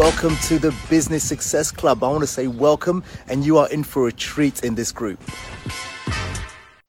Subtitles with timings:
[0.00, 2.02] welcome to the Business Success Club.
[2.02, 5.22] I want to say welcome, and you are in for a treat in this group.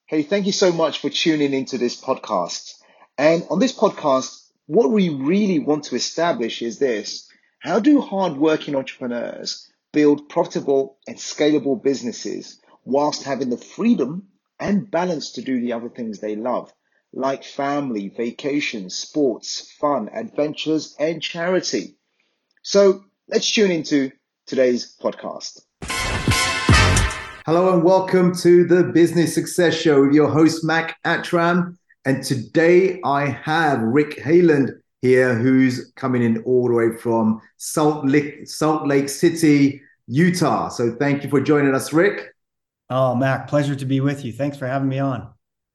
[0.06, 2.76] Hey, thank you so much for tuning into this podcast.
[3.18, 7.30] And on this podcast, what we really want to establish is this
[7.60, 15.34] how do hardworking entrepreneurs build profitable and scalable businesses whilst having the freedom and balance
[15.34, 16.74] to do the other things they love,
[17.12, 21.98] like family, vacations, sports, fun, adventures, and charity?
[22.64, 24.12] So let's tune into
[24.46, 25.62] today's podcast.
[27.48, 31.78] Hello and welcome to the Business Success Show with your host, Mac Attram.
[32.06, 38.06] And today I have Rick Heyland here, who's coming in all the way from Salt
[38.06, 40.70] Lake, Salt Lake City, Utah.
[40.70, 42.32] So thank you for joining us, Rick.
[42.92, 44.32] Oh, Mac, pleasure to be with you.
[44.32, 45.28] Thanks for having me on.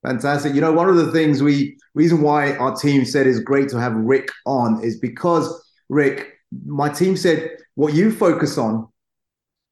[0.05, 0.55] Fantastic.
[0.55, 3.81] You know, one of the things we reason why our team said is great to
[3.81, 8.89] have Rick on is because Rick, my team said what you focus on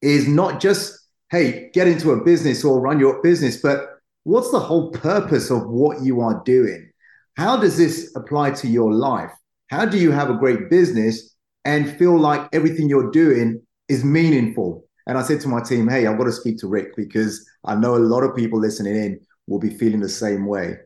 [0.01, 4.59] is not just hey, get into a business or run your business, but what's the
[4.59, 6.89] whole purpose of what you are doing?
[7.35, 9.31] How does this apply to your life?
[9.69, 14.85] How do you have a great business and feel like everything you're doing is meaningful?
[15.07, 17.75] And I said to my team, hey, I've got to speak to Rick because I
[17.75, 20.77] know a lot of people listening in will be feeling the same way,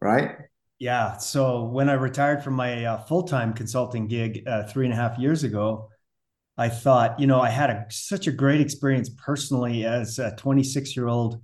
[0.00, 0.36] right?
[0.78, 1.16] Yeah.
[1.18, 4.96] So when I retired from my uh, full time consulting gig uh, three and a
[4.96, 5.88] half years ago,
[6.56, 10.96] I thought, you know, I had a, such a great experience personally as a 26
[10.96, 11.40] year old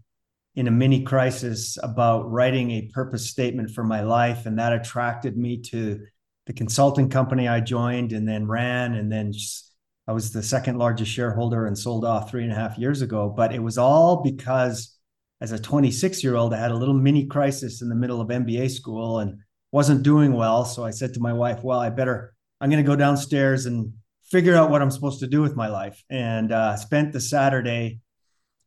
[0.56, 4.47] in a mini crisis about writing a purpose statement for my life.
[4.47, 6.06] And that attracted me to
[6.47, 8.95] the consulting company I joined and then ran.
[8.95, 9.73] And then just,
[10.08, 13.33] I was the second largest shareholder and sold off three and a half years ago.
[13.34, 14.97] But it was all because
[15.41, 18.28] as a 26 year old, I had a little mini crisis in the middle of
[18.28, 19.38] MBA school and
[19.72, 20.64] wasn't doing well.
[20.64, 23.92] So I said to my wife, well, I better, I'm going to go downstairs and
[24.24, 26.02] figure out what I'm supposed to do with my life.
[26.11, 28.00] And uh, spent the Saturday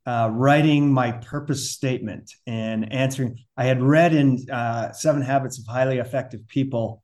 [0.06, 3.38] uh, writing my purpose statement and answering.
[3.56, 7.04] I had read in uh, Seven Habits of Highly Effective People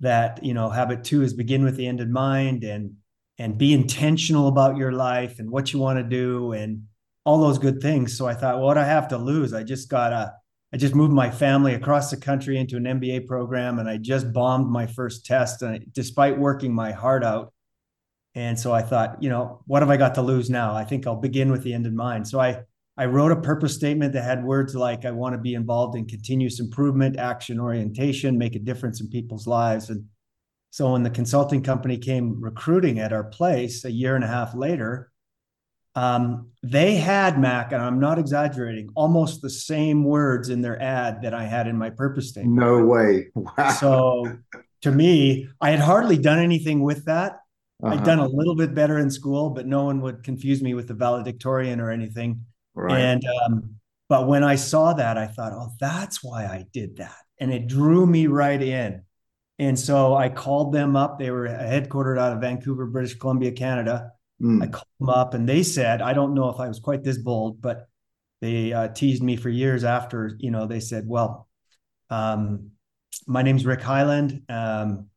[0.00, 2.94] that you know habit two is begin with the end in mind and
[3.38, 6.84] and be intentional about your life and what you want to do and
[7.28, 8.16] all those good things.
[8.16, 9.52] So I thought, what do I have to lose?
[9.52, 10.32] I just got a
[10.72, 14.32] I just moved my family across the country into an MBA program and I just
[14.32, 15.60] bombed my first test.
[15.60, 17.52] And despite working my heart out,
[18.34, 20.74] and so I thought, you know, what have I got to lose now?
[20.74, 22.26] I think I'll begin with the end in mind.
[22.26, 22.62] So I
[22.96, 26.06] I wrote a purpose statement that had words like I want to be involved in
[26.06, 29.90] continuous improvement, action orientation, make a difference in people's lives.
[29.90, 30.06] And
[30.70, 34.54] so when the consulting company came recruiting at our place a year and a half
[34.54, 35.07] later,
[35.98, 41.22] um, they had Mac, and I'm not exaggerating, almost the same words in their ad
[41.22, 42.54] that I had in my purpose statement.
[42.54, 43.30] No way.
[43.34, 43.70] Wow.
[43.80, 44.38] So
[44.82, 47.40] to me, I had hardly done anything with that.
[47.82, 47.94] Uh-huh.
[47.94, 50.86] I'd done a little bit better in school, but no one would confuse me with
[50.86, 52.44] the valedictorian or anything.
[52.74, 53.00] Right.
[53.00, 53.74] And um,
[54.08, 57.66] but when I saw that, I thought, oh, that's why I did that, and it
[57.66, 59.02] drew me right in.
[59.58, 61.18] And so I called them up.
[61.18, 64.12] They were headquartered out of Vancouver, British Columbia, Canada.
[64.40, 64.62] Mm.
[64.62, 67.18] I called them up, and they said, I don't know if I was quite this
[67.18, 67.88] bold, but
[68.40, 70.36] they uh, teased me for years after.
[70.38, 71.48] You know, they said, well,
[72.10, 72.70] um,
[73.26, 74.48] my name's Rick Heyland.
[74.48, 75.08] Um,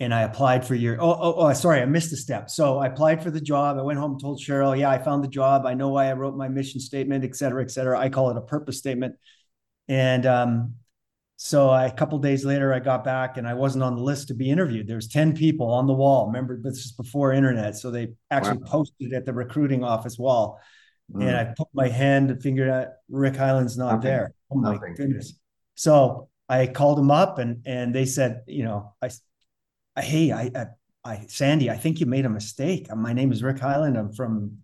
[0.00, 1.00] and I applied for your.
[1.00, 2.50] Oh, oh, oh, sorry, I missed a step.
[2.50, 3.78] So I applied for the job.
[3.78, 5.66] I went home told Cheryl, yeah, I found the job.
[5.66, 7.98] I know why I wrote my mission statement, et cetera, et cetera.
[7.98, 9.16] I call it a purpose statement.
[9.88, 10.74] And um,
[11.40, 14.26] so I, a couple days later, I got back and I wasn't on the list
[14.26, 14.88] to be interviewed.
[14.88, 16.26] There was 10 people on the wall.
[16.26, 17.76] Remember, this is before internet.
[17.76, 18.66] So they actually wow.
[18.66, 20.60] posted at the recruiting office wall.
[21.14, 21.22] Mm.
[21.22, 24.00] And I put my hand and figured out Rick Heyland's not Nothing.
[24.00, 24.34] there.
[24.50, 24.94] Oh my Nothing.
[24.96, 25.38] goodness.
[25.76, 29.10] So I called him up and and they said, you know, I
[30.00, 30.66] hey, I, I,
[31.04, 32.92] I, Sandy, I think you made a mistake.
[32.92, 33.96] My name is Rick Heyland.
[33.96, 34.58] I'm from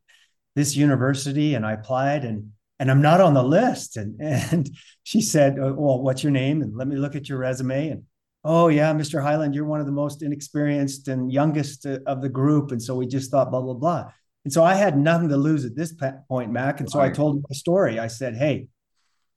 [0.56, 3.96] this university, and I applied, and and I'm not on the list.
[3.96, 4.70] And and
[5.02, 6.62] she said, oh, well, what's your name?
[6.62, 7.88] And let me look at your resume.
[7.88, 8.02] And
[8.44, 9.22] oh yeah, Mr.
[9.22, 12.94] Heyland, you're one of the most inexperienced and youngest uh, of the group, and so
[12.94, 14.10] we just thought blah blah blah.
[14.44, 15.94] And so I had nothing to lose at this
[16.28, 16.80] point, Mac.
[16.80, 17.10] And so right.
[17.10, 17.98] I told my story.
[17.98, 18.68] I said, hey.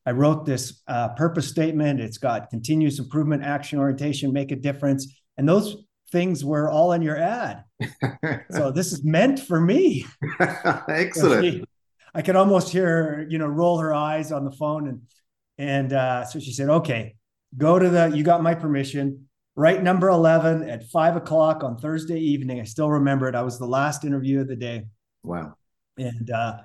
[0.06, 2.00] I wrote this uh, purpose statement.
[2.00, 5.20] It's got continuous improvement, action orientation, make a difference.
[5.36, 7.64] And those things were all in your ad.
[8.52, 10.06] so this is meant for me.
[10.40, 11.06] Excellent.
[11.14, 11.64] So she,
[12.14, 14.88] I could almost hear her, you know, roll her eyes on the phone.
[14.88, 15.02] And
[15.58, 17.16] and uh, so she said, okay,
[17.58, 19.28] go to the, you got my permission.
[19.56, 22.60] Write number 11 at five o'clock on Thursday evening.
[22.62, 23.34] I still remember it.
[23.34, 24.86] I was the last interview of the day.
[25.24, 25.56] Wow.
[25.98, 26.58] And uh,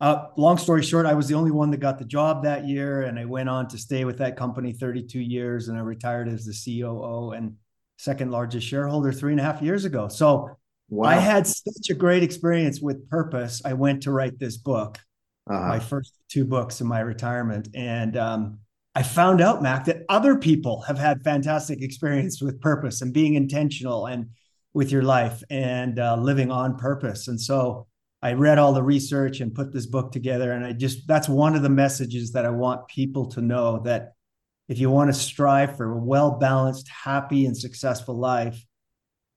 [0.00, 3.02] uh, long story short, I was the only one that got the job that year.
[3.02, 6.44] And I went on to stay with that company 32 years and I retired as
[6.44, 7.32] the COO.
[7.32, 7.56] And
[8.00, 10.08] second largest shareholder three and a half years ago.
[10.08, 10.56] So
[10.90, 11.08] wow.
[11.08, 13.62] I had such a great experience with purpose.
[13.64, 14.98] I went to write this book,
[15.48, 15.68] uh-huh.
[15.68, 18.58] my first two books in my retirement, and um,
[18.94, 23.34] I found out, Mac, that other people have had fantastic experience with purpose and being
[23.34, 24.30] intentional and
[24.74, 27.28] with your life and uh, living on purpose.
[27.28, 27.86] And so
[28.22, 30.52] I read all the research and put this book together.
[30.52, 34.12] And I just, that's one of the messages that I want people to know that
[34.68, 38.64] if you want to strive for a well balanced, happy, and successful life,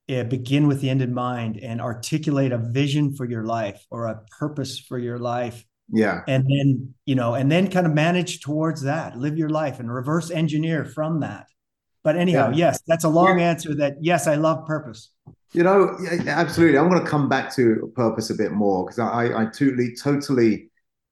[0.10, 4.08] uh, begin with the end in mind and articulate a vision for your life or
[4.08, 5.64] a purpose for your life.
[5.92, 6.22] Yeah.
[6.28, 9.94] And then, you know, and then kind of manage towards that, live your life and
[9.94, 11.48] reverse engineer from that.
[12.04, 12.68] But anyhow, yeah.
[12.68, 13.50] yes, that's a long yeah.
[13.50, 15.12] answer that yes, I love purpose.
[15.54, 15.98] You know,
[16.28, 16.78] absolutely.
[16.78, 20.72] I'm going to come back to purpose a bit more because I, I totally, totally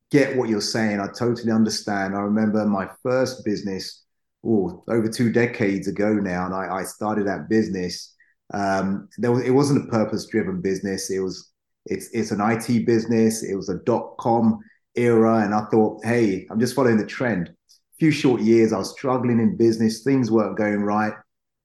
[0.09, 0.99] get what you're saying.
[0.99, 2.15] I totally understand.
[2.15, 4.03] I remember my first business,
[4.43, 8.10] oh, over two decades ago now, and I, I started that business.
[8.53, 11.09] Um, there was, it wasn't a purpose-driven business.
[11.09, 11.51] It was,
[11.85, 13.43] it's, it's an IT business.
[13.43, 14.59] It was a dot com
[14.95, 18.77] era, and I thought, hey, I'm just following the trend A few short years, I
[18.77, 21.13] was struggling in business, things weren't going right.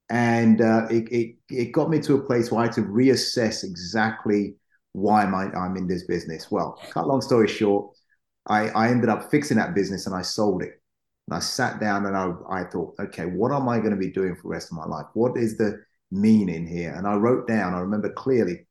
[0.08, 3.64] And uh, it, it, it got me to a place where I had to reassess
[3.64, 4.54] exactly
[4.92, 6.50] why am I, I'm in this business.
[6.50, 7.92] Well, cut long story short,
[8.46, 10.80] I, I ended up fixing that business and I sold it.
[11.26, 14.12] And I sat down and I, I thought, okay, what am I going to be
[14.12, 15.06] doing for the rest of my life?
[15.14, 15.82] What is the
[16.16, 16.94] meaning here?
[16.94, 18.66] And I wrote down, I remember clearly,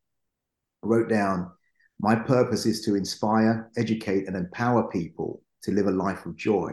[0.84, 1.52] I wrote down,
[2.00, 6.72] my purpose is to inspire, educate, and empower people to live a life of joy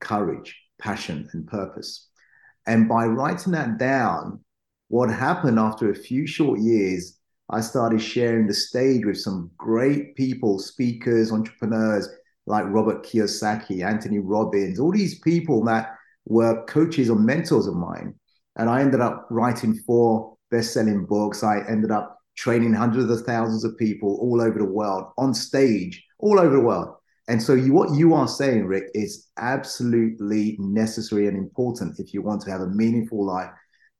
[0.00, 2.08] courage, passion, and purpose.
[2.66, 4.42] And by writing that down,
[4.88, 7.18] what happened after a few short years,
[7.50, 12.08] I started sharing the stage with some great people, speakers, entrepreneurs
[12.46, 15.94] like Robert Kiyosaki, Anthony Robbins, all these people that
[16.26, 18.14] were coaches or mentors of mine.
[18.56, 21.42] And I ended up writing four best selling books.
[21.42, 26.04] I ended up training hundreds of thousands of people all over the world on stage,
[26.18, 26.94] all over the world.
[27.28, 32.22] And so, you, what you are saying, Rick, is absolutely necessary and important if you
[32.22, 33.50] want to have a meaningful life.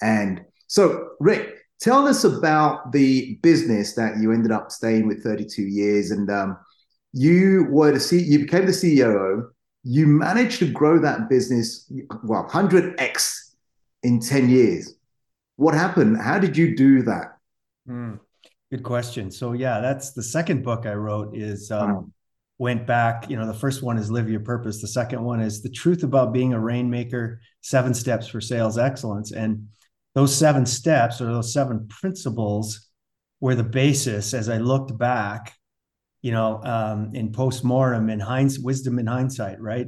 [0.03, 5.63] And so, Rick, tell us about the business that you ended up staying with 32
[5.63, 6.59] years, and um,
[7.13, 9.49] you were the C- you became the CEO.
[9.85, 11.91] You managed to grow that business,
[12.25, 13.50] well, 100x
[14.03, 14.95] in 10 years.
[15.57, 16.21] What happened?
[16.21, 17.37] How did you do that?
[17.89, 18.21] Mm,
[18.71, 19.31] good question.
[19.31, 21.37] So, yeah, that's the second book I wrote.
[21.37, 22.11] Is um, wow
[22.61, 25.63] went back you know the first one is live your purpose the second one is
[25.63, 29.67] the truth about being a rainmaker seven steps for sales excellence and
[30.15, 32.91] those seven steps or those seven principles
[33.41, 35.55] were the basis as i looked back
[36.21, 39.87] you know um, in postmortem in hindsight wisdom in hindsight right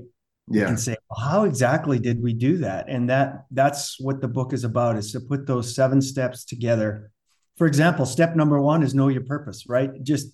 [0.48, 4.28] yeah you can say how exactly did we do that and that that's what the
[4.28, 7.10] book is about is to put those seven steps together
[7.56, 10.32] for example step number one is know your purpose right just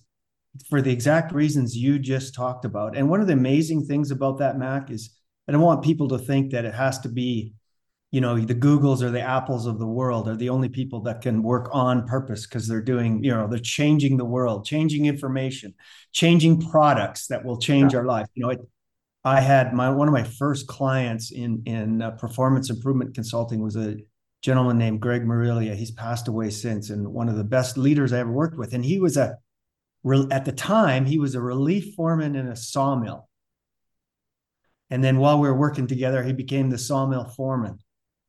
[0.67, 2.97] for the exact reasons you just talked about.
[2.97, 5.15] And one of the amazing things about that, Mac, is
[5.47, 7.53] I don't want people to think that it has to be,
[8.11, 11.21] you know, the Googles or the Apples of the world are the only people that
[11.21, 15.73] can work on purpose because they're doing, you know, they're changing the world, changing information,
[16.11, 17.99] changing products that will change yeah.
[17.99, 18.27] our life.
[18.33, 18.59] You know, it,
[19.23, 23.75] I had my one of my first clients in in uh, performance improvement consulting was
[23.75, 23.97] a
[24.41, 25.75] gentleman named Greg Marilia.
[25.75, 28.73] He's passed away since, and one of the best leaders I ever worked with.
[28.73, 29.37] And he was a
[30.31, 33.27] at the time, he was a relief foreman in a sawmill.
[34.89, 37.79] And then while we were working together, he became the sawmill foreman.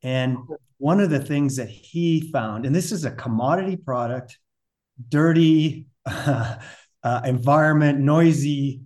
[0.03, 0.37] And
[0.79, 4.39] one of the things that he found, and this is a commodity product,
[5.09, 6.57] dirty uh,
[7.03, 8.83] uh, environment, noisy,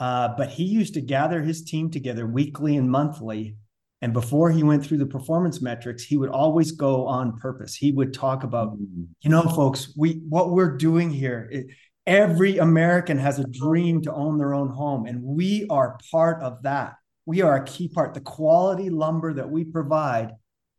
[0.00, 3.56] uh, but he used to gather his team together weekly and monthly.
[4.00, 7.74] And before he went through the performance metrics, he would always go on purpose.
[7.74, 9.04] He would talk about, mm-hmm.
[9.22, 11.48] you know, folks, we what we're doing here.
[11.50, 11.66] It,
[12.08, 16.62] Every American has a dream to own their own home, and we are part of
[16.62, 16.94] that.
[17.26, 18.14] We are a key part.
[18.14, 20.30] The quality lumber that we provide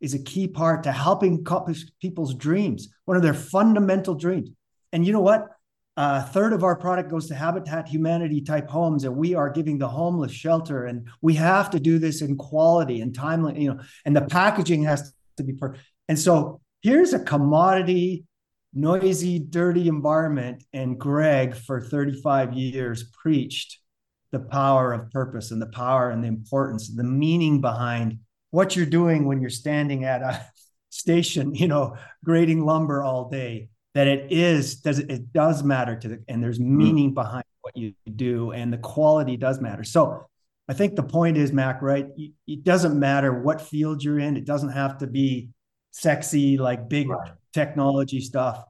[0.02, 1.46] is a key part to helping
[2.02, 4.50] people's dreams, one of their fundamental dreams.
[4.92, 5.50] And you know what?
[6.02, 9.78] A third of our product goes to Habitat Humanity type homes, and we are giving
[9.78, 10.86] the homeless shelter.
[10.86, 14.84] And we have to do this in quality and timely, you know, and the packaging
[14.84, 15.84] has to be perfect.
[16.08, 18.24] And so here's a commodity
[18.74, 20.64] noisy, dirty environment.
[20.72, 23.80] And Greg, for 35 years, preached
[24.32, 28.20] the power of purpose and the power and the importance, the meaning behind
[28.52, 30.46] what you're doing when you're standing at a
[30.92, 33.68] station, you know, grading lumber all day.
[33.96, 36.78] That it is does it does matter to the and there's mm-hmm.
[36.78, 39.84] meaning behind what you do and the quality does matter.
[39.84, 40.28] So
[40.70, 42.08] I think the point is, Mac, right?
[42.48, 44.38] It doesn't matter what field you're in.
[44.38, 45.50] It doesn't have to be
[45.92, 47.32] sexy, like big right.
[47.54, 48.64] technology stuff.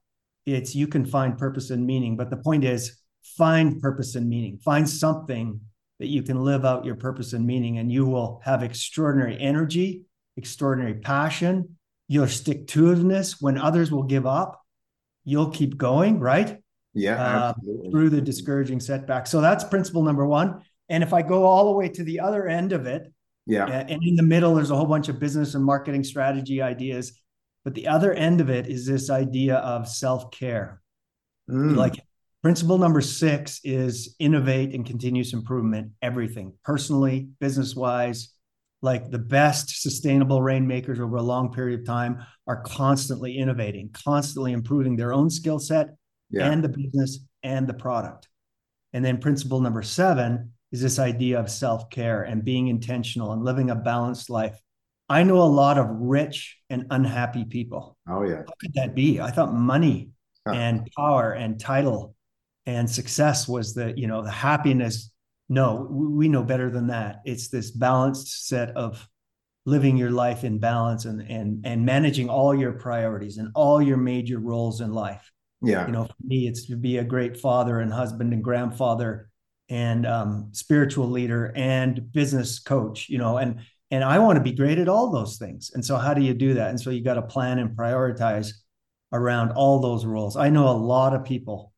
[0.46, 2.16] it's you can find purpose and meaning.
[2.16, 3.02] But the point is,
[3.38, 4.60] find purpose and meaning.
[4.60, 5.60] Find something
[6.00, 10.04] that you can live out your purpose and meaning, and you will have extraordinary energy,
[10.38, 11.76] extraordinary passion.
[12.08, 14.62] You'll stick to itiveness when others will give up.
[15.30, 16.58] You'll keep going, right?
[16.96, 17.54] Yeah, uh,
[17.92, 19.30] through the discouraging setbacks.
[19.30, 20.64] So that's principle number one.
[20.90, 23.14] And if I go all the way to the other end of it,
[23.46, 27.22] yeah, and in the middle, there's a whole bunch of business and marketing strategy ideas.
[27.64, 30.82] But the other end of it is this idea of self care.
[31.50, 31.76] Mm.
[31.76, 32.00] Like
[32.42, 38.34] principle number six is innovate and continuous improvement, everything personally, business wise.
[38.82, 44.54] Like the best sustainable rainmakers over a long period of time are constantly innovating, constantly
[44.54, 45.90] improving their own skill set
[46.30, 46.50] yeah.
[46.50, 48.30] and the business and the product.
[48.94, 53.44] And then principle number seven is this idea of self care and being intentional and
[53.44, 54.60] living a balanced life.
[55.10, 57.98] I know a lot of rich and unhappy people.
[58.08, 58.44] Oh, yeah.
[58.48, 59.20] How could that be?
[59.20, 60.12] I thought money
[60.48, 60.54] huh.
[60.54, 62.16] and power and title
[62.68, 65.12] and success was the, you know, the happiness.
[65.50, 67.22] No, we know better than that.
[67.26, 69.08] It's this balanced set of
[69.66, 73.98] living your life in balance and and and managing all your priorities and all your
[73.98, 75.32] major roles in life.
[75.62, 75.86] Yeah.
[75.88, 79.30] You know, for me, it's to be a great father and husband and grandfather
[79.70, 83.60] and um, spiritual leader and business coach you know and
[83.92, 86.34] and i want to be great at all those things and so how do you
[86.34, 88.52] do that and so you got to plan and prioritize
[89.14, 91.72] around all those roles i know a lot of people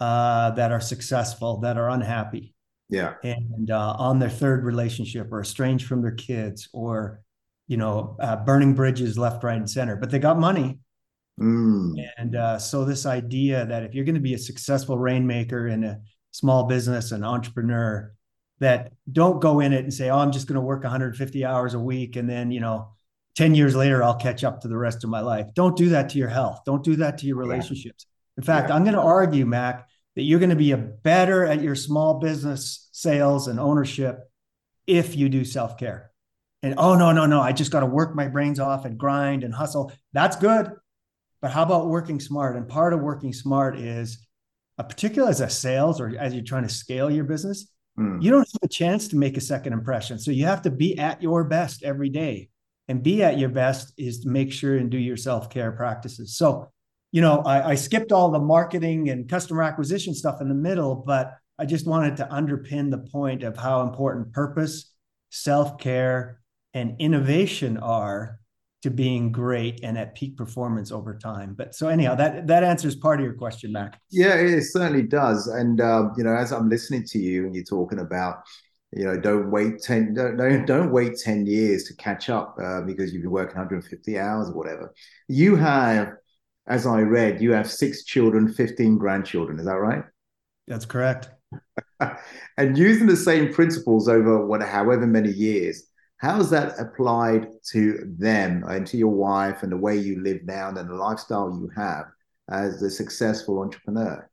[0.00, 2.53] uh, that are successful that are unhappy
[2.94, 7.20] yeah and uh, on their third relationship or estranged from their kids or
[7.66, 10.78] you know uh, burning bridges left right and center but they got money
[11.40, 11.92] mm.
[12.18, 15.84] and uh, so this idea that if you're going to be a successful rainmaker in
[15.84, 15.98] a
[16.30, 18.14] small business an entrepreneur
[18.60, 21.74] that don't go in it and say, "Oh, I'm just going to work 150 hours
[21.74, 22.88] a week and then, you know,
[23.36, 26.10] 10 years later I'll catch up to the rest of my life." Don't do that
[26.10, 26.60] to your health.
[26.64, 28.06] Don't do that to your relationships.
[28.36, 28.76] In fact, yeah.
[28.76, 32.20] I'm going to argue, Mac, that you're going to be a better at your small
[32.20, 34.20] business sales and ownership
[34.86, 36.10] if you do self-care.
[36.62, 39.44] And oh no, no, no, I just got to work my brains off and grind
[39.44, 39.92] and hustle.
[40.12, 40.70] That's good.
[41.42, 42.56] But how about working smart?
[42.56, 44.26] And part of working smart is
[44.78, 48.22] uh, particularly as a sales or as you're trying to scale your business, mm.
[48.22, 50.18] you don't have a chance to make a second impression.
[50.18, 52.48] So you have to be at your best every day.
[52.88, 56.36] And be at your best is to make sure and do your self care practices.
[56.36, 56.70] So,
[57.14, 60.96] you know, I, I skipped all the marketing and customer acquisition stuff in the middle,
[60.96, 64.92] but I just wanted to underpin the point of how important purpose,
[65.30, 66.40] self care,
[66.74, 68.40] and innovation are
[68.82, 71.54] to being great and at peak performance over time.
[71.56, 74.00] But so anyhow, that that answers part of your question, Mac.
[74.10, 75.46] Yeah, it certainly does.
[75.46, 78.42] And uh, you know, as I'm listening to you and you're talking about,
[78.90, 83.12] you know, don't wait ten don't don't wait ten years to catch up uh, because
[83.12, 84.92] you've been working 150 hours or whatever.
[85.28, 86.14] You have,
[86.66, 89.58] as I read, you have six children, 15 grandchildren.
[89.58, 90.04] Is that right?
[90.66, 91.30] That's correct.
[92.58, 95.88] and using the same principles over what however many years
[96.24, 100.38] how is that applied to them and to your wife and the way you live
[100.44, 102.06] now and the lifestyle you have
[102.50, 104.28] as a successful entrepreneur?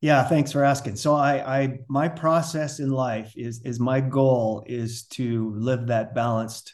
[0.00, 0.94] Yeah, thanks for asking.
[0.94, 6.14] So I, I my process in life is is my goal is to live that
[6.14, 6.72] balanced,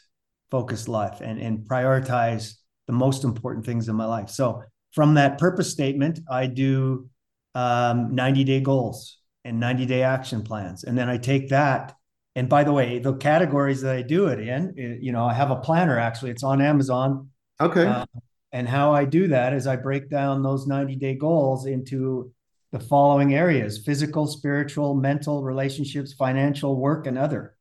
[0.51, 2.53] focused life and and prioritize
[2.85, 4.29] the most important things in my life.
[4.29, 4.61] So
[4.95, 7.09] from that purpose statement, I do
[7.53, 11.93] um, 90 day goals and 90 day action plans, and then I take that
[12.35, 15.33] and by the way, the categories that I do it in, eh, you know, I
[15.33, 16.31] have a planner actually.
[16.31, 17.29] It's on Amazon.
[17.61, 17.85] Okay.
[17.85, 18.05] Uh,
[18.51, 22.31] and how I do that is I break down those 90 day goals into
[22.71, 27.55] the following areas physical, spiritual, mental, relationships, financial, work, and other.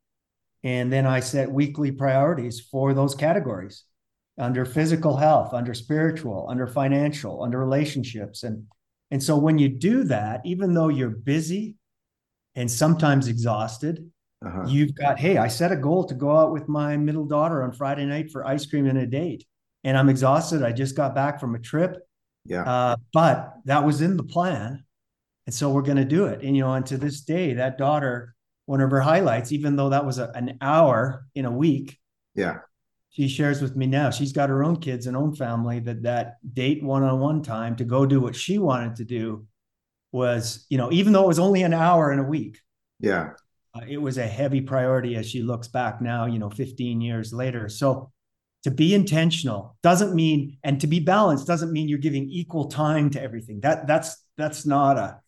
[0.65, 3.85] And then I set weekly priorities for those categories
[4.39, 8.43] under physical health, under spiritual, under financial, under relationships.
[8.43, 8.67] And,
[9.11, 11.77] and so when you do that, even though you're busy
[12.55, 14.11] and sometimes exhausted,
[14.45, 14.65] uh-huh.
[14.67, 17.73] You've got, hey, I set a goal to go out with my middle daughter on
[17.73, 19.47] Friday night for ice cream and a date.
[19.85, 20.63] And I'm exhausted.
[20.63, 21.97] I just got back from a trip.
[22.45, 22.63] Yeah.
[22.63, 24.85] Uh, but that was in the plan.
[25.47, 26.43] And so we're going to do it.
[26.43, 28.35] And, you know, and to this day, that daughter,
[28.67, 31.99] one of her highlights, even though that was a, an hour in a week.
[32.35, 32.59] Yeah.
[33.15, 36.37] She shares with me now, she's got her own kids and own family that that
[36.53, 39.47] date one-on-one time to go do what she wanted to do
[40.13, 42.59] was, you know, even though it was only an hour in a week.
[43.01, 43.31] Yeah
[43.75, 47.33] uh, it was a heavy priority as she looks back now, you know, 15 years
[47.33, 47.69] later.
[47.69, 48.13] So
[48.63, 53.11] to be intentional doesn't mean, and to be balanced doesn't mean you're giving equal time
[53.11, 53.61] to everything.
[53.61, 55.21] That that's that's not a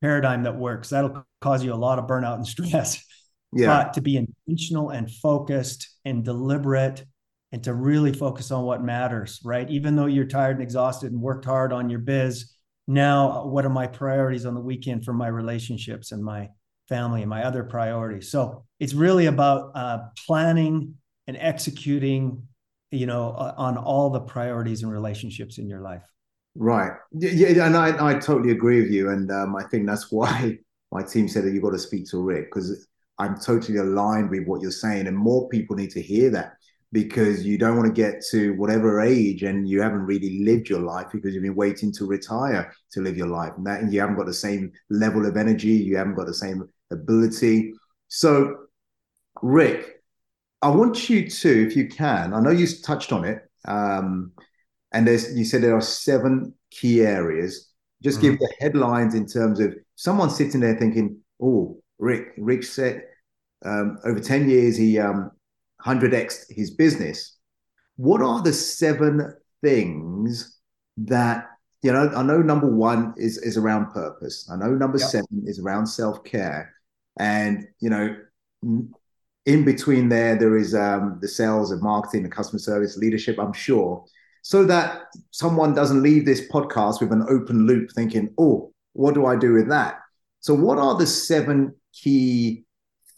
[0.00, 0.90] paradigm that works.
[0.90, 3.04] That'll cause you a lot of burnout and stress.
[3.52, 3.66] Yeah.
[3.66, 7.04] But to be intentional and focused and deliberate
[7.52, 9.68] and to really focus on what matters, right?
[9.70, 12.54] Even though you're tired and exhausted and worked hard on your biz
[12.90, 16.48] now what are my priorities on the weekend for my relationships and my
[16.88, 18.30] family and my other priorities?
[18.30, 20.94] So it's really about uh, planning
[21.26, 22.42] and executing
[22.90, 26.04] you know on all the priorities and relationships in your life.
[26.54, 26.92] Right.
[27.12, 30.58] Yeah and i, I totally agree with you and um, i think that's why
[30.92, 32.88] my team said that you've got to speak to rick because
[33.18, 36.54] i'm totally aligned with what you're saying and more people need to hear that
[36.92, 40.80] because you don't want to get to whatever age and you haven't really lived your
[40.80, 43.52] life because you've been waiting to retire to live your life.
[43.56, 46.34] And that and you haven't got the same level of energy you haven't got the
[46.34, 47.72] same ability.
[48.08, 48.56] So
[49.40, 50.02] rick
[50.62, 54.32] i want you to if you can i know you touched on it um,
[54.92, 57.70] and there's you said there are seven key areas.
[58.02, 58.30] Just mm-hmm.
[58.30, 63.02] give the headlines in terms of someone sitting there thinking oh rick rick said
[63.64, 65.30] um, over 10 years he um,
[65.84, 67.36] 100x his business.
[67.96, 70.58] What are the seven things
[70.98, 71.46] that
[71.82, 72.10] you know?
[72.14, 74.48] I know number one is is around purpose.
[74.52, 75.08] I know number yep.
[75.08, 76.74] seven is around self care,
[77.18, 78.16] and you know,
[78.62, 83.38] in between there there is um, the sales and marketing and customer service leadership.
[83.38, 84.04] I'm sure,
[84.42, 89.26] so that someone doesn't leave this podcast with an open loop, thinking, "Oh, what do
[89.26, 89.98] I do with that?"
[90.40, 92.64] So, what are the seven key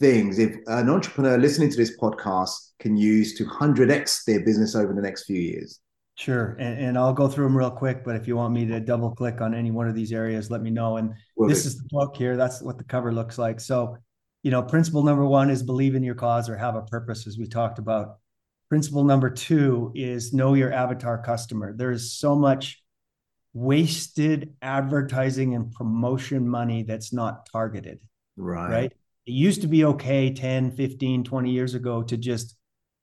[0.00, 4.92] things if an entrepreneur listening to this podcast can use to 100x their business over
[4.92, 5.78] the next few years?
[6.16, 6.56] Sure.
[6.58, 9.10] And, and, I'll go through them real quick, but if you want me to double
[9.10, 10.98] click on any one of these areas, let me know.
[10.98, 12.36] And Will this is the book here.
[12.36, 13.58] That's what the cover looks like.
[13.58, 13.96] So,
[14.42, 17.38] you know, principle number one is believe in your cause or have a purpose, as
[17.38, 18.18] we talked about.
[18.68, 21.74] Principle number two is know your avatar customer.
[21.74, 22.82] There's so much
[23.54, 27.98] wasted advertising and promotion money that's not targeted.
[28.36, 28.70] Right.
[28.70, 28.92] Right
[29.26, 32.56] it used to be okay 10 15 20 years ago to just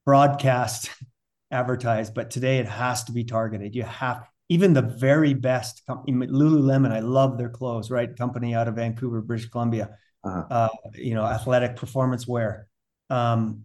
[0.04, 0.90] broadcast
[1.50, 3.74] advertise but today it has to be targeted.
[3.74, 8.16] You have even the very best company lululemon i love their clothes right?
[8.16, 10.44] Company out of vancouver british columbia uh-huh.
[10.50, 12.66] uh, you know athletic performance wear.
[13.10, 13.64] Um,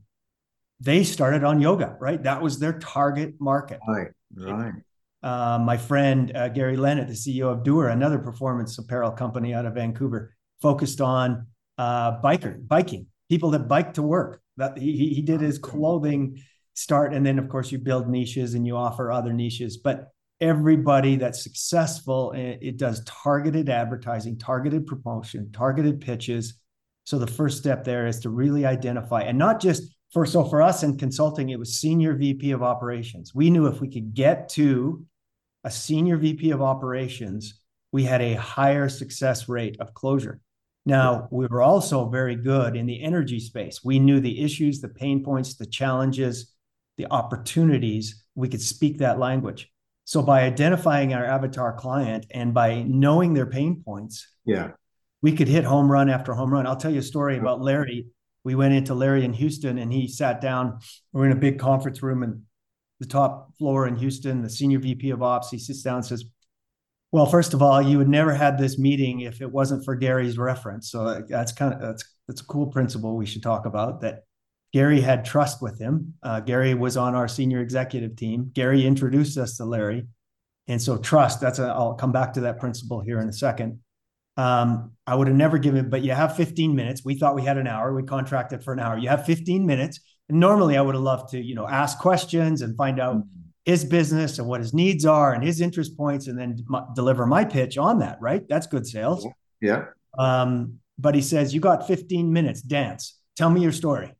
[0.79, 2.21] they started on yoga right?
[2.23, 3.79] That was their target market.
[3.87, 4.73] Right right.
[5.21, 9.65] uh, my friend uh, gary leonard the ceo of duer another performance apparel company out
[9.65, 15.21] of vancouver focused on uh, biker biking people that bike to work that he, he
[15.21, 16.41] did his clothing
[16.75, 21.15] start and then of course you build niches and you offer other niches but everybody
[21.15, 26.55] that's successful it, it does targeted advertising targeted promotion targeted pitches.
[27.05, 30.61] So the first step there is to really identify and not just for so for
[30.61, 33.33] us in consulting it was senior vp of operations.
[33.33, 35.05] We knew if we could get to
[35.63, 37.61] a senior vp of operations
[37.93, 40.41] we had a higher success rate of closure
[40.85, 43.83] now, we were also very good in the energy space.
[43.83, 46.53] We knew the issues, the pain points, the challenges,
[46.97, 48.25] the opportunities.
[48.35, 49.71] We could speak that language.
[50.03, 54.71] So by identifying our avatar client and by knowing their pain points, yeah,
[55.21, 56.67] we could hit home run after home run.
[56.67, 58.07] I'll tell you a story about Larry.
[58.43, 60.79] We went into Larry in Houston and he sat down.
[61.13, 62.41] We're in a big conference room and
[62.99, 66.25] the top floor in Houston, the senior VP of ops, he sits down and says,
[67.13, 70.35] well, first of all, you would never had this meeting if it wasn't for Gary's
[70.35, 70.89] reference.
[70.89, 74.01] So that's kind of that's that's a cool principle we should talk about.
[74.01, 74.23] That
[74.73, 76.15] Gary had trust with him.
[76.23, 78.49] Uh, Gary was on our senior executive team.
[78.51, 80.07] Gary introduced us to Larry,
[80.67, 81.39] and so trust.
[81.39, 81.65] That's a.
[81.65, 83.81] I'll come back to that principle here in a second.
[84.35, 87.05] Um, I would have never given, but you have 15 minutes.
[87.05, 87.93] We thought we had an hour.
[87.93, 88.97] We contracted for an hour.
[88.97, 89.99] You have 15 minutes.
[90.29, 93.21] And normally, I would have loved to, you know, ask questions and find out.
[93.65, 97.25] His business and what his needs are and his interest points and then m- deliver
[97.25, 98.47] my pitch on that right?
[98.49, 99.25] That's good sales.
[99.61, 99.85] Yeah.
[100.17, 103.17] Um, but he says you got 15 minutes dance.
[103.35, 104.11] Tell me your story.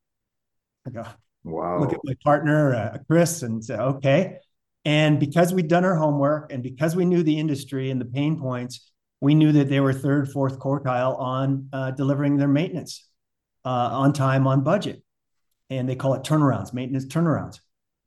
[0.88, 1.04] I go
[1.44, 1.80] wow.
[1.80, 4.38] Look at my partner uh, chris and say okay.
[4.86, 8.40] And because we'd done our homework and because we knew the industry and the pain
[8.40, 8.92] points
[9.24, 13.08] we knew that they were third fourth quartile on uh, delivering their maintenance
[13.64, 15.02] uh, on time on budget.
[15.70, 17.60] And they call it turnarounds maintenance turnarounds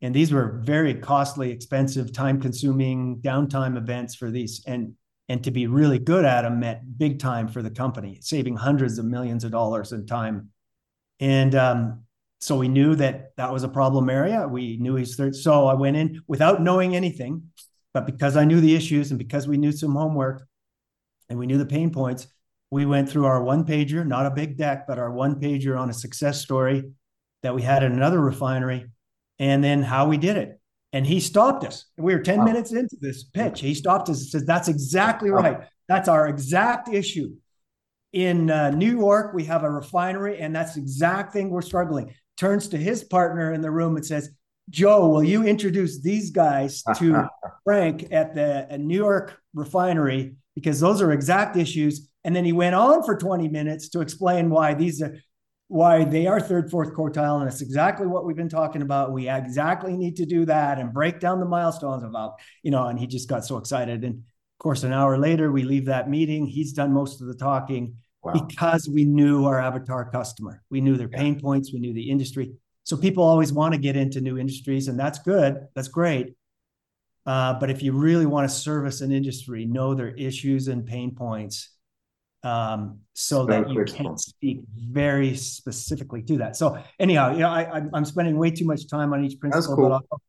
[0.07, 4.63] and these were very costly expensive time consuming downtime events for these.
[4.65, 4.95] And
[5.29, 8.99] and to be really good at them meant big time for the company saving hundreds
[9.01, 10.51] of millions of dollars in time.
[11.19, 12.05] And um,
[12.41, 14.47] so we knew that that was a problem area.
[14.47, 17.43] We knew he's third so i went in without knowing anything
[17.93, 20.47] but because i knew the issues and because we knew some homework
[21.29, 22.29] and we knew the pain points
[22.71, 25.91] we went through our one pager not a big deck but our one pager on
[25.91, 26.93] a success story
[27.43, 28.87] that we had in another refinery
[29.39, 30.61] and then how we did it.
[30.93, 31.87] And he stopped us.
[31.97, 32.45] We were 10 wow.
[32.45, 33.61] minutes into this pitch.
[33.61, 35.61] He stopped us and says, That's exactly right.
[35.89, 37.37] That's our exact issue.
[38.13, 42.15] In uh, New York, we have a refinery, and that's the exact thing we're struggling.
[42.37, 44.31] Turns to his partner in the room and says,
[44.71, 47.29] Joe, will you introduce these guys to
[47.65, 50.37] Frank at the at New York refinery?
[50.55, 52.09] Because those are exact issues.
[52.25, 55.17] And then he went on for 20 minutes to explain why these are
[55.69, 57.41] why they are third, fourth quartile.
[57.41, 59.13] And it's exactly what we've been talking about.
[59.13, 62.99] We exactly need to do that and break down the milestones about, you know, and
[62.99, 64.05] he just got so excited.
[64.05, 66.47] And of course, an hour later, we leave that meeting.
[66.47, 68.33] He's done most of the talking wow.
[68.33, 70.63] because we knew our avatar customer.
[70.71, 72.53] We knew their pain points, we knew the industry.
[72.85, 75.67] So people always want to get into new industries, and that's good.
[75.75, 76.37] That's great.
[77.27, 81.13] Uh, but if you really want to service an industry, know their issues and pain
[81.13, 81.76] points
[82.47, 86.57] um, so that you can speak very specifically to that.
[86.57, 89.89] So anyhow, you know, I, I'm spending way too much time on each principle, cool.
[89.89, 90.23] but I'll,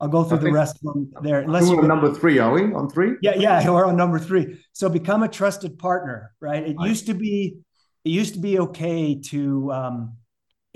[0.00, 1.40] I'll, go through I the rest of them there.
[1.40, 3.16] Unless we're on number three, are we on three?
[3.22, 4.64] Yeah, yeah, we're on number three.
[4.72, 6.62] So become a trusted partner, right?
[6.62, 6.88] It right.
[6.88, 7.56] used to be,
[8.04, 10.16] it used to be okay to um,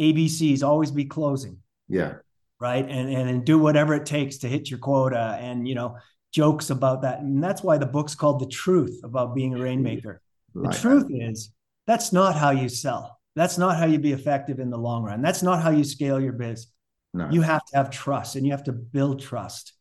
[0.01, 1.59] ABCs always be closing.
[1.89, 2.15] Yeah.
[2.61, 2.85] Right.
[2.85, 5.97] And, and and do whatever it takes to hit your quota and you know
[6.33, 7.21] jokes about that.
[7.21, 10.21] And that's why the book's called The Truth about being a rainmaker.
[10.63, 11.53] The truth is,
[11.87, 13.19] that's not how you sell.
[13.35, 15.23] That's not how you be effective in the long run.
[15.23, 16.67] That's not how you scale your biz.
[17.15, 17.29] No.
[17.31, 19.75] You have to have trust and you have to build trust.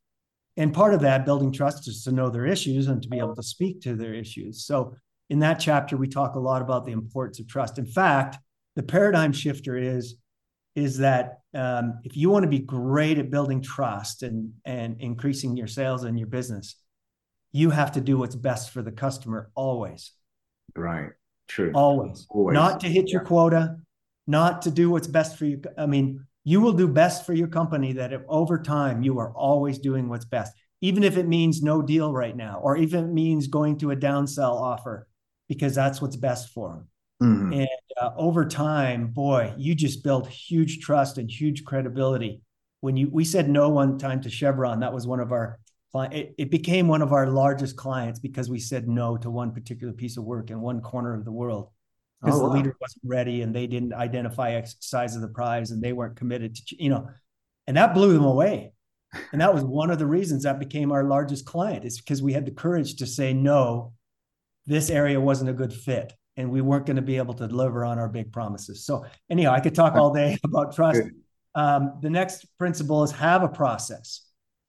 [0.56, 3.36] And part of that building trust is to know their issues and to be able
[3.36, 4.66] to speak to their issues.
[4.66, 4.96] So
[5.30, 7.78] in that chapter, we talk a lot about the importance of trust.
[7.78, 8.38] In fact,
[8.76, 10.16] the paradigm shifter is
[10.76, 15.58] is that um, if you want to be great at building trust and and increasing
[15.58, 16.76] your sales and your business,
[17.52, 20.12] you have to do what's best for the customer always.
[20.78, 21.10] Right.
[21.48, 21.72] True.
[21.74, 22.26] Always.
[22.30, 22.54] always.
[22.54, 23.78] Not to hit your quota,
[24.28, 25.62] not to do what's best for you.
[25.78, 29.32] I mean, you will do best for your company that if over time you are
[29.32, 33.14] always doing what's best, even if it means no deal right now, or even it
[33.14, 35.08] means going to a downsell offer,
[35.50, 36.88] because that's what's best for them.
[37.22, 37.54] Mm-hmm.
[37.54, 42.42] And uh, over time, boy, you just build huge trust and huge credibility.
[42.82, 45.60] When you we said no one time to Chevron, that was one of our
[46.02, 49.94] it, it became one of our largest clients because we said no to one particular
[49.94, 51.70] piece of work in one corner of the world
[52.22, 55.82] because oh, the leader wasn't ready and they didn't identify size of the prize and
[55.82, 57.08] they weren't committed to you know
[57.68, 58.74] and that blew them away
[59.32, 62.34] and that was one of the reasons that became our largest client is because we
[62.34, 63.94] had the courage to say no
[64.66, 67.84] this area wasn't a good fit and we weren't going to be able to deliver
[67.84, 68.86] on our big promises.
[68.86, 71.02] So anyhow, I could talk all day about trust.
[71.56, 74.22] Um, the next principle is have a process.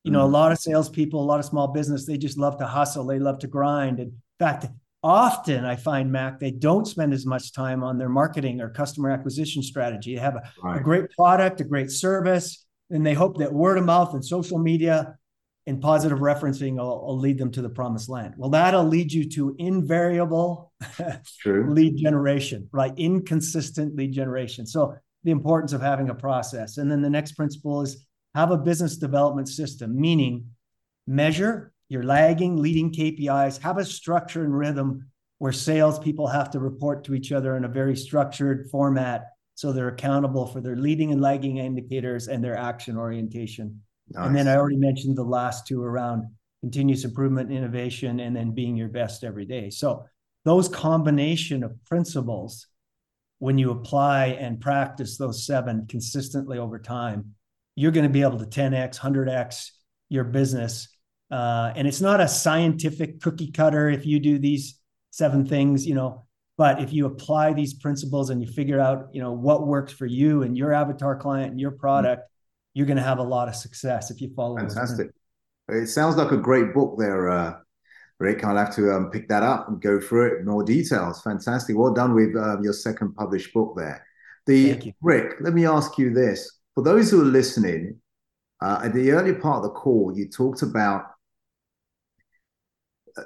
[0.09, 0.35] You know, mm-hmm.
[0.35, 3.05] a lot of salespeople, a lot of small business, they just love to hustle.
[3.05, 4.01] They love to grind.
[4.01, 4.64] In fact,
[5.03, 9.11] often I find Mac they don't spend as much time on their marketing or customer
[9.11, 10.14] acquisition strategy.
[10.14, 10.81] They have a, right.
[10.81, 14.59] a great product, a great service, and they hope that word of mouth and social
[14.59, 15.18] media
[15.66, 18.33] and positive referencing will, will, lead them to the promised land.
[18.38, 20.73] Well, that'll lead you to invariable
[21.44, 22.94] lead generation, right?
[22.97, 24.66] Inconsistent lead generation.
[24.66, 24.94] So
[25.25, 26.79] the importance of having a process.
[26.79, 30.47] And then the next principle is have a business development system, meaning
[31.07, 37.05] measure your lagging, leading KPIs, have a structure and rhythm where salespeople have to report
[37.05, 41.21] to each other in a very structured format so they're accountable for their leading and
[41.21, 43.81] lagging indicators and their action orientation.
[44.11, 44.27] Nice.
[44.27, 46.29] And then I already mentioned the last two around
[46.61, 49.71] continuous improvement, innovation, and then being your best every day.
[49.71, 50.05] So
[50.45, 52.69] those combination of principles,
[53.41, 57.35] when you apply and practice those seven consistently over time,
[57.79, 59.71] you're going to be able to 10x, 100x
[60.09, 60.88] your business.
[61.31, 65.95] Uh, and it's not a scientific cookie cutter if you do these seven things, you
[65.95, 69.93] know, but if you apply these principles and you figure out, you know, what works
[69.93, 72.29] for you and your avatar client and your product,
[72.75, 74.57] you're going to have a lot of success if you follow.
[74.57, 75.11] Fantastic.
[75.69, 77.55] It sounds like a great book there, uh,
[78.19, 78.43] Rick.
[78.43, 81.23] I'll have to um, pick that up and go through it more details.
[81.23, 81.79] Fantastic.
[81.79, 84.05] Well done with um, your second published book there.
[84.47, 87.97] The Rick, let me ask you this: for those who are listening,
[88.62, 91.07] uh, at the earlier part of the call, you talked about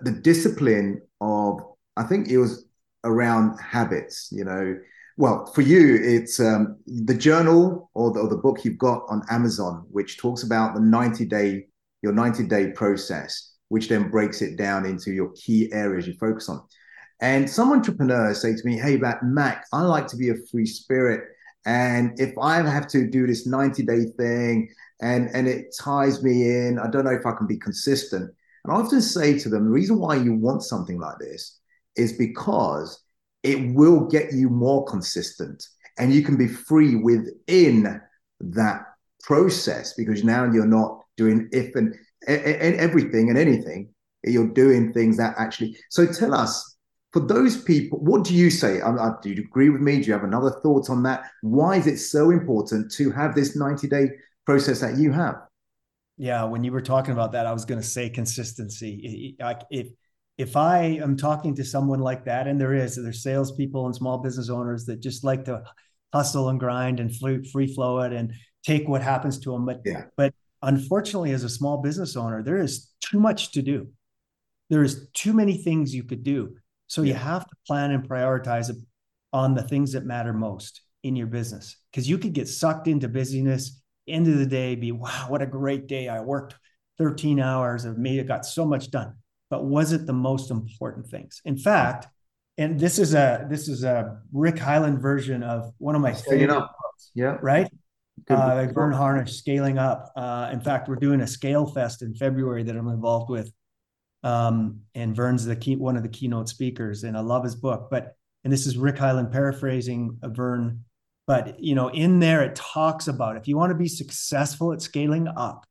[0.00, 1.60] the discipline of.
[1.98, 2.64] I think it was
[3.04, 4.30] around habits.
[4.32, 4.78] You know,
[5.18, 9.20] well, for you, it's um, the journal or the, or the book you've got on
[9.28, 11.66] Amazon, which talks about the 90 day,
[12.00, 16.48] your 90 day process, which then breaks it down into your key areas you focus
[16.48, 16.62] on.
[17.20, 21.31] And some entrepreneurs say to me, Hey, Mac, I like to be a free spirit.
[21.64, 24.68] And if I have to do this 90 day thing
[25.00, 28.30] and, and it ties me in, I don't know if I can be consistent.
[28.64, 31.58] And I often say to them, the reason why you want something like this
[31.96, 33.02] is because
[33.42, 35.64] it will get you more consistent
[35.98, 38.00] and you can be free within
[38.40, 38.82] that
[39.22, 41.94] process because now you're not doing if and,
[42.26, 43.88] and everything and anything
[44.24, 46.71] you're doing things that actually so tell us
[47.12, 48.80] for those people what do you say
[49.22, 51.98] do you agree with me do you have another thought on that why is it
[51.98, 54.08] so important to have this 90 day
[54.44, 55.36] process that you have.
[56.16, 59.36] Yeah, when you were talking about that, I was going to say consistency.
[59.70, 59.88] If
[60.38, 64.18] if I am talking to someone like that, and there is, there's salespeople and small
[64.18, 65.62] business owners that just like to
[66.12, 68.32] hustle and grind and free, free flow it and
[68.64, 69.66] take what happens to them.
[69.66, 70.04] But yeah.
[70.16, 73.88] but unfortunately, as a small business owner, there is too much to do.
[74.70, 76.56] There is too many things you could do.
[76.92, 78.70] So you have to plan and prioritize
[79.32, 83.08] on the things that matter most in your business because you could get sucked into
[83.08, 83.80] busyness.
[84.06, 86.08] End of the day, be wow, what a great day!
[86.08, 86.54] I worked
[86.98, 88.18] 13 hours, of me.
[88.18, 89.14] it, got so much done.
[89.48, 91.40] But was it the most important things?
[91.46, 92.08] In fact,
[92.58, 96.50] and this is a this is a Rick Heyland version of one of my favorite
[96.50, 97.10] books.
[97.14, 97.38] Yeah.
[97.40, 97.70] Right.
[98.28, 100.12] Uh, Verne Harnish, Scaling Up.
[100.14, 103.50] Uh, in fact, we're doing a Scale Fest in February that I'm involved with.
[104.22, 107.88] Um, and Verne's the key, one of the keynote speakers, and I love his book.
[107.90, 110.84] But and this is Rick Heyland paraphrasing Vern,
[111.26, 114.82] but you know, in there it talks about if you want to be successful at
[114.82, 115.66] scaling up,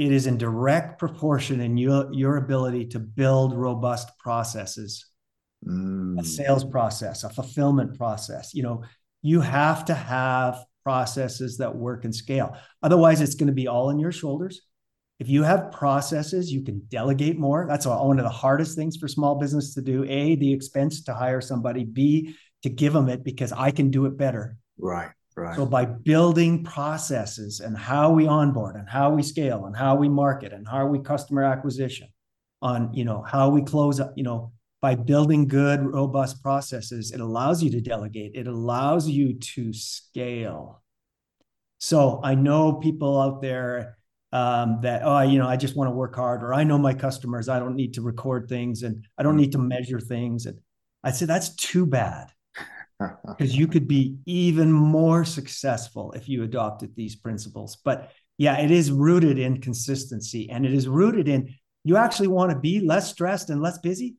[0.00, 5.04] it is in direct proportion in your, your ability to build robust processes
[5.64, 6.18] mm.
[6.18, 8.82] a sales process a fulfillment process you know
[9.22, 13.90] you have to have processes that work and scale otherwise it's going to be all
[13.90, 14.62] in your shoulders
[15.20, 19.06] if you have processes you can delegate more that's one of the hardest things for
[19.06, 23.22] small business to do a the expense to hire somebody b to give them it
[23.22, 25.56] because i can do it better right Right.
[25.56, 30.08] So by building processes and how we onboard and how we scale and how we
[30.08, 32.08] market and how we customer acquisition
[32.60, 34.52] on, you know, how we close up, you know,
[34.82, 38.32] by building good, robust processes, it allows you to delegate.
[38.34, 40.82] It allows you to scale.
[41.78, 43.98] So I know people out there
[44.32, 46.94] um, that, oh, you know, I just want to work hard, or I know my
[46.94, 50.46] customers, I don't need to record things and I don't need to measure things.
[50.46, 50.58] And
[51.02, 52.30] I say that's too bad
[53.26, 57.78] because you could be even more successful if you adopted these principles.
[57.84, 62.50] But yeah, it is rooted in consistency and it is rooted in you actually want
[62.50, 64.16] to be less stressed and less busy,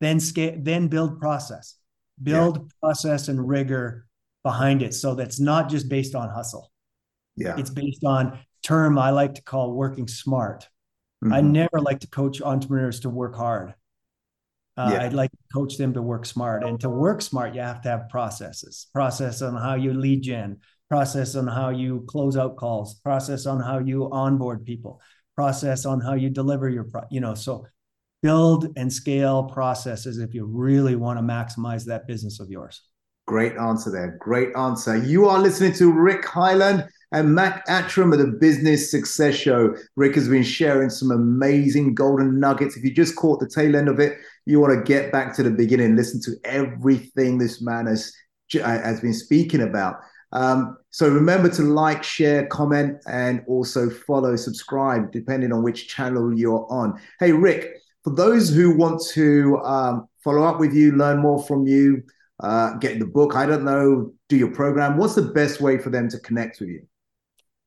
[0.00, 1.76] then scale, then build process,
[2.22, 2.62] build yeah.
[2.82, 4.06] process and rigor
[4.42, 4.94] behind it.
[4.94, 6.70] So that's not just based on hustle.
[7.36, 7.56] Yeah.
[7.56, 10.68] It's based on term I like to call working smart.
[11.22, 11.32] Mm-hmm.
[11.32, 13.74] I never like to coach entrepreneurs to work hard.
[14.76, 15.02] Uh, yeah.
[15.04, 16.64] I'd like to coach them to work smart.
[16.64, 20.58] And to work smart, you have to have processes process on how you lead gen,
[20.90, 25.00] process on how you close out calls, process on how you onboard people,
[25.36, 27.66] process on how you deliver your, pro- you know, so
[28.22, 32.82] build and scale processes if you really want to maximize that business of yours.
[33.26, 34.18] Great answer there.
[34.20, 34.98] Great answer.
[34.98, 39.74] You are listening to Rick Heyland and Mac Attram of the Business Success Show.
[39.96, 42.76] Rick has been sharing some amazing golden nuggets.
[42.76, 45.42] If you just caught the tail end of it, you want to get back to
[45.42, 48.12] the beginning, listen to everything this man has,
[48.52, 50.00] has been speaking about.
[50.32, 56.36] Um, so remember to like, share, comment, and also follow, subscribe, depending on which channel
[56.36, 57.00] you're on.
[57.20, 61.66] Hey, Rick, for those who want to um, follow up with you, learn more from
[61.66, 62.02] you,
[62.44, 65.88] uh, get the book, I don't know, do your program, what's the best way for
[65.88, 66.86] them to connect with you?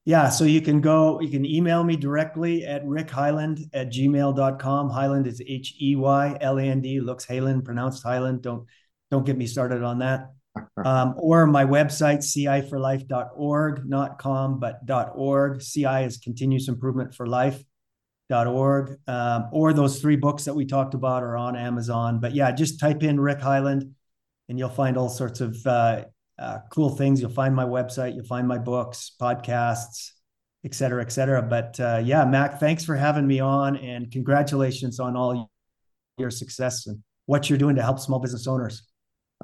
[0.06, 4.90] Yeah, so you can go, you can email me directly at rickheyland at gmail.com.
[4.90, 8.42] Heyland is H E Y L A N D, looks Hayland, pronounced Highland.
[8.42, 8.66] Don't
[9.12, 10.32] don't get me started on that.
[10.84, 15.62] Um, or my website, ci4life.org, not com, but dot .org.
[15.62, 17.64] CI is continuous improvement for life.
[18.32, 22.20] .org um, or those three books that we talked about are on Amazon.
[22.20, 23.94] But yeah, just type in Rick Heyland
[24.50, 26.04] and you'll find all sorts of uh,
[26.40, 27.22] uh, cool things.
[27.22, 30.12] You'll find my website, you'll find my books, podcasts,
[30.66, 31.42] et cetera, et cetera.
[31.42, 35.50] But uh, yeah, Mac, thanks for having me on and congratulations on all
[36.18, 38.84] your success and what you're doing to help small business owners.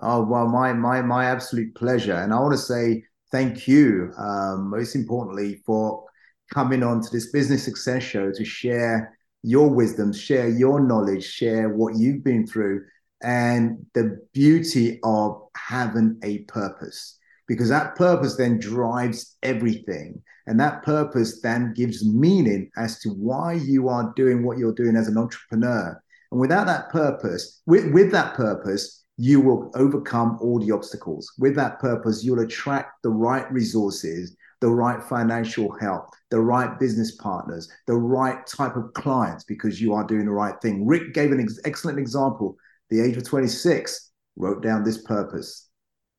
[0.02, 2.16] Oh, well, my, my, my absolute pleasure.
[2.16, 6.06] And I want to say thank you, um, most importantly, for
[6.52, 11.70] coming on to this business success show to share your wisdom, share your knowledge, share
[11.70, 12.86] what you've been through
[13.24, 20.84] and the beauty of having a purpose because that purpose then drives everything and that
[20.84, 25.18] purpose then gives meaning as to why you are doing what you're doing as an
[25.18, 31.32] entrepreneur and without that purpose with, with that purpose you will overcome all the obstacles
[31.40, 37.18] with that purpose you'll attract the right resources the right financial help, the right business
[37.18, 40.88] partners, the right type of clients because you are doing the right thing.
[40.88, 42.56] Rick gave an ex- excellent example
[42.94, 45.70] the age of 26, wrote down this purpose.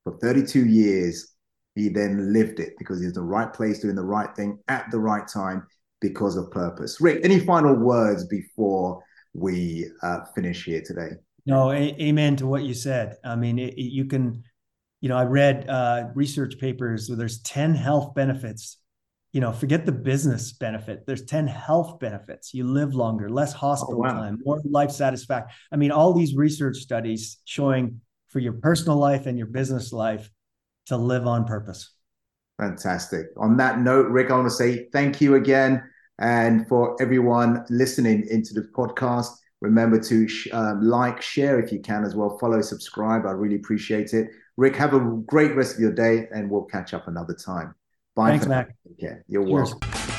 [0.02, 1.34] For 32 years,
[1.74, 4.90] he then lived it because he's in the right place, doing the right thing at
[4.90, 5.66] the right time
[6.00, 7.00] because of purpose.
[7.00, 9.02] Rick, any final words before
[9.34, 11.10] we uh, finish here today?
[11.46, 13.16] No, a- amen to what you said.
[13.24, 14.42] I mean, it, it, you can,
[15.00, 17.06] you know, I read uh, research papers.
[17.06, 18.78] So there's 10 health benefits
[19.34, 21.06] you know, forget the business benefit.
[21.08, 22.54] There's 10 health benefits.
[22.54, 24.12] You live longer, less hospital oh, wow.
[24.12, 25.50] time, more life satisfaction.
[25.72, 30.30] I mean, all these research studies showing for your personal life and your business life
[30.86, 31.90] to live on purpose.
[32.60, 33.26] Fantastic.
[33.36, 35.82] On that note, Rick, I want to say thank you again.
[36.20, 42.04] And for everyone listening into the podcast, remember to um, like, share if you can
[42.04, 43.26] as well, follow, subscribe.
[43.26, 44.28] I really appreciate it.
[44.56, 47.74] Rick, have a great rest of your day and we'll catch up another time.
[48.14, 48.30] Bye.
[48.30, 48.74] Thanks, Mac.
[48.98, 49.74] Yeah, you're Cheers.
[49.74, 50.13] welcome.